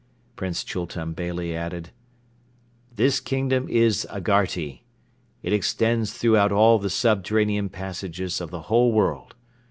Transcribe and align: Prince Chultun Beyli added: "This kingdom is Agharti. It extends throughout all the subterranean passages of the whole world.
Prince 0.35 0.63
Chultun 0.63 1.13
Beyli 1.13 1.53
added: 1.55 1.91
"This 2.95 3.19
kingdom 3.19 3.69
is 3.69 4.07
Agharti. 4.09 4.81
It 5.43 5.53
extends 5.53 6.11
throughout 6.11 6.51
all 6.51 6.79
the 6.79 6.89
subterranean 6.89 7.69
passages 7.69 8.41
of 8.41 8.49
the 8.49 8.61
whole 8.61 8.91
world. 8.93 9.35